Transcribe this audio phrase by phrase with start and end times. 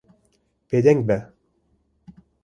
[0.71, 1.17] Bêdeng be.